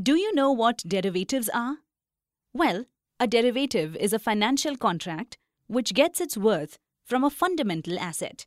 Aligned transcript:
Do 0.00 0.14
you 0.14 0.32
know 0.32 0.52
what 0.52 0.84
derivatives 0.86 1.48
are? 1.48 1.78
Well, 2.52 2.84
a 3.18 3.26
derivative 3.26 3.96
is 3.96 4.12
a 4.12 4.20
financial 4.20 4.76
contract 4.76 5.38
which 5.66 5.92
gets 5.92 6.20
its 6.20 6.36
worth 6.36 6.78
from 7.04 7.24
a 7.24 7.30
fundamental 7.30 7.98
asset. 7.98 8.46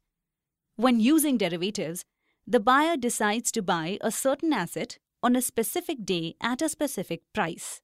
When 0.78 1.02
using 1.02 1.38
derivatives, 1.38 2.06
the 2.48 2.62
buyer 2.62 2.96
decides 2.96 3.52
to 3.52 3.62
buy 3.62 3.98
a 4.00 4.12
certain 4.12 4.54
asset 4.54 4.98
on 5.22 5.36
a 5.36 5.42
specific 5.42 6.06
day 6.06 6.36
at 6.42 6.62
a 6.62 6.70
specific 6.70 7.22
price. 7.34 7.82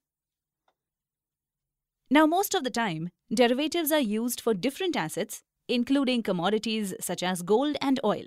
Now, 2.08 2.24
most 2.24 2.54
of 2.54 2.64
the 2.64 2.70
time, 2.70 3.10
derivatives 3.30 3.92
are 3.92 4.00
used 4.00 4.40
for 4.40 4.54
different 4.54 4.96
assets, 4.96 5.42
including 5.68 6.22
commodities 6.22 6.94
such 7.00 7.22
as 7.22 7.42
gold 7.42 7.76
and 7.82 8.00
oil. 8.02 8.24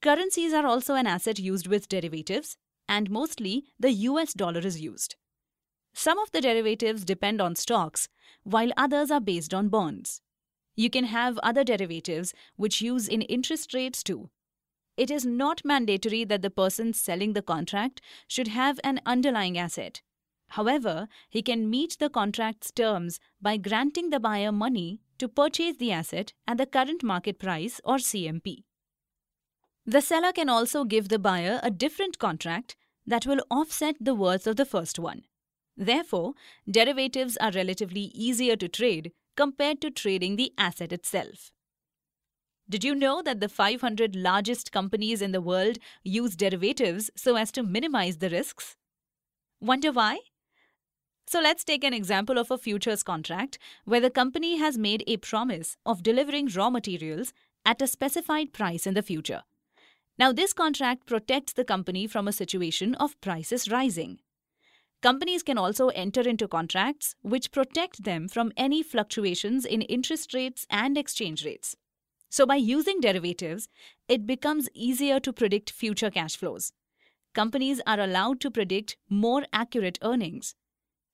Currencies 0.00 0.52
are 0.52 0.64
also 0.64 0.94
an 0.94 1.08
asset 1.08 1.40
used 1.40 1.66
with 1.66 1.88
derivatives, 1.88 2.56
and 2.90 3.08
mostly 3.08 3.64
the 3.78 3.92
US 3.92 4.34
dollar 4.34 4.60
is 4.60 4.80
used. 4.80 5.14
Some 5.94 6.18
of 6.18 6.32
the 6.32 6.40
derivatives 6.40 7.04
depend 7.04 7.40
on 7.40 7.54
stocks, 7.54 8.08
while 8.42 8.72
others 8.76 9.10
are 9.10 9.20
based 9.20 9.54
on 9.54 9.68
bonds. 9.68 10.20
You 10.74 10.90
can 10.90 11.04
have 11.04 11.38
other 11.38 11.64
derivatives 11.64 12.34
which 12.56 12.82
use 12.82 13.08
in 13.08 13.22
interest 13.22 13.72
rates 13.74 14.02
too. 14.02 14.28
It 14.96 15.10
is 15.10 15.24
not 15.24 15.64
mandatory 15.64 16.24
that 16.24 16.42
the 16.42 16.50
person 16.50 16.92
selling 16.92 17.32
the 17.32 17.42
contract 17.42 18.00
should 18.26 18.48
have 18.48 18.80
an 18.82 19.00
underlying 19.06 19.56
asset. 19.56 20.02
However, 20.48 21.06
he 21.28 21.42
can 21.42 21.70
meet 21.70 21.96
the 21.98 22.10
contract's 22.10 22.72
terms 22.72 23.20
by 23.40 23.56
granting 23.56 24.10
the 24.10 24.18
buyer 24.20 24.50
money 24.50 25.00
to 25.18 25.28
purchase 25.28 25.76
the 25.76 25.92
asset 25.92 26.32
at 26.46 26.58
the 26.58 26.66
current 26.66 27.04
market 27.04 27.38
price 27.38 27.80
or 27.84 27.96
CMP. 27.96 28.64
The 29.86 30.00
seller 30.00 30.32
can 30.32 30.48
also 30.48 30.84
give 30.84 31.08
the 31.08 31.18
buyer 31.18 31.60
a 31.62 31.70
different 31.70 32.18
contract 32.18 32.76
that 33.10 33.26
will 33.26 33.40
offset 33.50 33.96
the 34.00 34.14
worth 34.14 34.46
of 34.46 34.54
the 34.54 34.64
first 34.64 34.98
one. 34.98 35.22
Therefore, 35.76 36.34
derivatives 36.70 37.36
are 37.38 37.50
relatively 37.50 38.12
easier 38.14 38.54
to 38.54 38.68
trade 38.68 39.10
compared 39.36 39.80
to 39.80 39.90
trading 39.90 40.36
the 40.36 40.52
asset 40.56 40.92
itself. 40.92 41.50
Did 42.68 42.84
you 42.84 42.94
know 42.94 43.20
that 43.22 43.40
the 43.40 43.48
500 43.48 44.14
largest 44.14 44.70
companies 44.70 45.20
in 45.20 45.32
the 45.32 45.40
world 45.40 45.78
use 46.04 46.36
derivatives 46.36 47.10
so 47.16 47.34
as 47.34 47.50
to 47.52 47.64
minimize 47.64 48.18
the 48.18 48.30
risks? 48.30 48.76
Wonder 49.60 49.90
why? 49.90 50.20
So 51.26 51.40
let's 51.40 51.64
take 51.64 51.82
an 51.82 51.94
example 51.94 52.38
of 52.38 52.52
a 52.52 52.58
futures 52.58 53.02
contract 53.02 53.58
where 53.84 54.00
the 54.00 54.10
company 54.10 54.58
has 54.58 54.78
made 54.78 55.02
a 55.08 55.16
promise 55.16 55.76
of 55.84 56.04
delivering 56.04 56.46
raw 56.54 56.70
materials 56.70 57.32
at 57.64 57.82
a 57.82 57.88
specified 57.88 58.52
price 58.52 58.86
in 58.86 58.94
the 58.94 59.02
future. 59.02 59.42
Now, 60.20 60.32
this 60.32 60.52
contract 60.52 61.06
protects 61.06 61.54
the 61.54 61.64
company 61.64 62.06
from 62.06 62.28
a 62.28 62.32
situation 62.32 62.94
of 62.96 63.20
prices 63.22 63.70
rising. 63.70 64.18
Companies 65.02 65.42
can 65.42 65.56
also 65.56 65.88
enter 65.88 66.20
into 66.20 66.46
contracts 66.46 67.14
which 67.22 67.50
protect 67.50 68.04
them 68.04 68.28
from 68.28 68.52
any 68.56 68.82
fluctuations 68.82 69.64
in 69.64 69.80
interest 69.82 70.34
rates 70.34 70.66
and 70.68 70.98
exchange 70.98 71.44
rates. 71.44 71.74
So, 72.28 72.44
by 72.44 72.56
using 72.56 73.00
derivatives, 73.00 73.68
it 74.08 74.26
becomes 74.26 74.68
easier 74.74 75.20
to 75.20 75.32
predict 75.32 75.70
future 75.70 76.10
cash 76.10 76.36
flows. 76.36 76.72
Companies 77.34 77.80
are 77.86 77.98
allowed 77.98 78.40
to 78.42 78.50
predict 78.50 78.98
more 79.08 79.46
accurate 79.54 79.98
earnings 80.02 80.54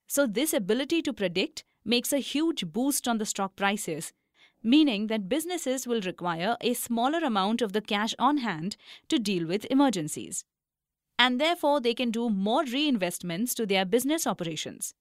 so, 0.08 0.26
this 0.26 0.54
ability 0.54 1.02
to 1.02 1.12
predict 1.12 1.64
makes 1.84 2.12
a 2.12 2.18
huge 2.18 2.66
boost 2.66 3.08
on 3.08 3.18
the 3.18 3.26
stock 3.26 3.56
prices, 3.56 4.12
meaning 4.67 5.06
that 5.06 5.28
businesses 5.28 5.86
will 5.86 6.00
require 6.00 6.56
a 6.61 6.75
smaller 6.75 7.20
amount 7.20 7.62
of 7.62 7.72
the 7.72 7.81
cash 7.81 8.14
on 8.19 8.39
hand 8.39 8.77
to 9.09 9.19
deal 9.19 9.47
with 9.47 9.64
emergencies. 9.70 10.45
And 11.19 11.41
therefore, 11.41 11.81
they 11.81 11.95
can 11.95 12.11
do 12.11 12.28
more 12.28 12.64
reinvestments 12.64 13.55
to 13.55 13.64
their 13.64 13.84
business 13.84 14.27
operations. 14.27 14.92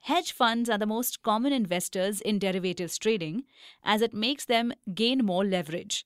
Hedge 0.00 0.32
funds 0.32 0.68
are 0.68 0.78
the 0.78 0.86
most 0.86 1.22
common 1.22 1.52
investors 1.52 2.20
in 2.20 2.38
derivatives 2.38 2.98
trading 2.98 3.44
as 3.84 4.02
it 4.02 4.12
makes 4.12 4.44
them 4.44 4.72
gain 4.92 5.24
more 5.24 5.44
leverage. 5.44 6.04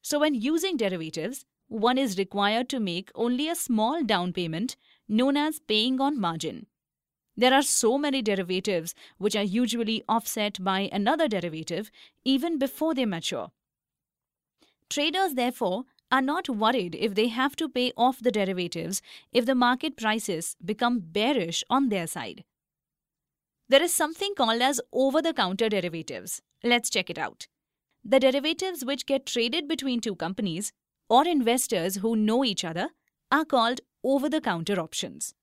So, 0.00 0.20
when 0.20 0.34
using 0.34 0.76
derivatives, 0.76 1.44
one 1.68 1.98
is 1.98 2.18
required 2.18 2.68
to 2.70 2.80
make 2.80 3.10
only 3.14 3.48
a 3.48 3.54
small 3.54 4.02
down 4.02 4.32
payment 4.32 4.76
known 5.06 5.36
as 5.36 5.60
paying 5.60 6.00
on 6.00 6.20
margin. 6.20 6.66
There 7.36 7.54
are 7.54 7.62
so 7.62 7.96
many 7.96 8.22
derivatives 8.22 8.94
which 9.18 9.34
are 9.34 9.42
usually 9.42 10.04
offset 10.08 10.62
by 10.62 10.90
another 10.92 11.28
derivative 11.28 11.90
even 12.24 12.58
before 12.58 12.94
they 12.94 13.06
mature. 13.06 13.50
Traders, 14.90 15.34
therefore, 15.34 15.84
are 16.10 16.20
not 16.20 16.48
worried 16.48 16.94
if 16.94 17.14
they 17.14 17.28
have 17.28 17.56
to 17.56 17.68
pay 17.68 17.92
off 17.96 18.20
the 18.20 18.30
derivatives 18.30 19.00
if 19.32 19.46
the 19.46 19.54
market 19.54 19.96
prices 19.96 20.56
become 20.62 21.00
bearish 21.00 21.64
on 21.70 21.88
their 21.88 22.06
side. 22.06 22.44
There 23.70 23.82
is 23.82 23.94
something 23.94 24.34
called 24.36 24.60
as 24.60 24.82
over 24.92 25.22
the 25.22 25.32
counter 25.32 25.70
derivatives. 25.70 26.42
Let's 26.62 26.90
check 26.90 27.08
it 27.08 27.18
out. 27.18 27.46
The 28.04 28.20
derivatives 28.20 28.84
which 28.84 29.06
get 29.06 29.24
traded 29.24 29.66
between 29.66 30.02
two 30.02 30.16
companies 30.16 30.72
or 31.08 31.26
investors 31.26 31.96
who 31.96 32.14
know 32.14 32.44
each 32.44 32.64
other 32.64 32.90
are 33.30 33.46
called 33.46 33.80
over 34.04 34.28
the 34.28 34.42
counter 34.42 34.78
options. 34.78 35.34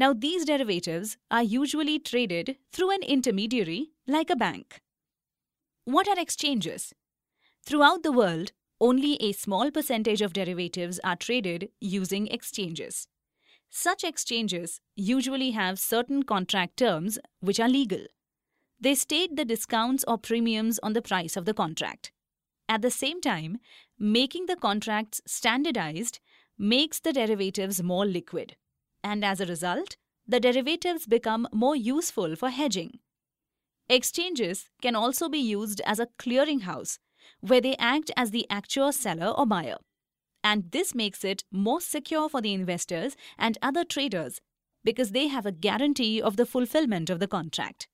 Now, 0.00 0.14
these 0.14 0.46
derivatives 0.46 1.18
are 1.30 1.42
usually 1.42 1.98
traded 1.98 2.56
through 2.72 2.92
an 2.92 3.02
intermediary 3.02 3.90
like 4.06 4.30
a 4.30 4.34
bank. 4.34 4.80
What 5.84 6.08
are 6.08 6.18
exchanges? 6.18 6.94
Throughout 7.66 8.02
the 8.02 8.10
world, 8.10 8.52
only 8.80 9.16
a 9.16 9.32
small 9.32 9.70
percentage 9.70 10.22
of 10.22 10.32
derivatives 10.32 11.00
are 11.04 11.16
traded 11.16 11.68
using 11.82 12.28
exchanges. 12.28 13.08
Such 13.68 14.02
exchanges 14.02 14.80
usually 14.96 15.50
have 15.50 15.78
certain 15.78 16.22
contract 16.22 16.78
terms 16.78 17.18
which 17.40 17.60
are 17.60 17.68
legal. 17.68 18.06
They 18.80 18.94
state 18.94 19.36
the 19.36 19.44
discounts 19.44 20.02
or 20.08 20.16
premiums 20.16 20.78
on 20.82 20.94
the 20.94 21.02
price 21.02 21.36
of 21.36 21.44
the 21.44 21.52
contract. 21.52 22.10
At 22.70 22.80
the 22.80 22.90
same 22.90 23.20
time, 23.20 23.58
making 23.98 24.46
the 24.46 24.56
contracts 24.56 25.20
standardized 25.26 26.20
makes 26.56 27.00
the 27.00 27.12
derivatives 27.12 27.82
more 27.82 28.06
liquid 28.06 28.56
and 29.02 29.24
as 29.24 29.40
a 29.40 29.46
result, 29.46 29.96
the 30.26 30.40
derivatives 30.40 31.06
become 31.06 31.48
more 31.52 31.76
useful 31.76 32.36
for 32.36 32.50
hedging. 32.50 33.00
Exchanges 33.88 34.70
can 34.80 34.94
also 34.94 35.28
be 35.28 35.38
used 35.38 35.80
as 35.84 35.98
a 35.98 36.08
clearinghouse, 36.18 36.98
where 37.40 37.60
they 37.60 37.76
act 37.76 38.10
as 38.16 38.30
the 38.30 38.46
actual 38.48 38.92
seller 38.92 39.28
or 39.28 39.46
buyer. 39.46 39.78
And 40.44 40.70
this 40.70 40.94
makes 40.94 41.24
it 41.24 41.44
more 41.50 41.80
secure 41.80 42.28
for 42.28 42.40
the 42.40 42.54
investors 42.54 43.16
and 43.36 43.58
other 43.60 43.84
traders 43.84 44.40
because 44.84 45.10
they 45.10 45.26
have 45.26 45.44
a 45.44 45.52
guarantee 45.52 46.22
of 46.22 46.36
the 46.36 46.46
fulfillment 46.46 47.10
of 47.10 47.18
the 47.18 47.26
contract. 47.26 47.88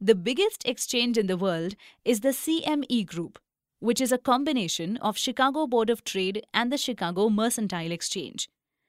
The 0.00 0.14
biggest 0.14 0.66
exchange 0.66 1.16
in 1.16 1.26
the 1.26 1.36
world 1.36 1.74
is 2.04 2.20
the 2.20 2.28
CME 2.28 3.06
Group, 3.06 3.38
which 3.80 4.00
is 4.00 4.12
a 4.12 4.18
combination 4.18 4.96
of 4.98 5.16
Chicago 5.16 5.66
Board 5.66 5.90
of 5.90 6.04
Trade 6.04 6.44
and 6.52 6.72
the 6.72 6.78
Chicago 6.78 7.30
Mercantile 7.30 7.92
Exchange. 7.92 8.48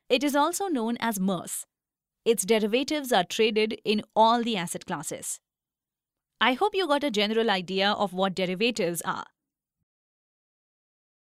It 0.10 0.24
is 0.24 0.36
also 0.36 0.68
known 0.68 0.98
as 1.00 1.20
MERS. 1.20 1.66
Its 2.26 2.44
derivatives 2.44 3.12
are 3.12 3.24
traded 3.24 3.80
in 3.86 4.02
all 4.16 4.44
the 4.44 4.58
asset 4.58 4.86
classes. 4.86 5.40
I 6.42 6.54
hope 6.54 6.74
you 6.74 6.88
got 6.88 7.04
a 7.04 7.12
general 7.12 7.50
idea 7.50 7.92
of 7.92 8.14
what 8.14 8.36
derivatives 8.36 9.02
are. 9.04 9.26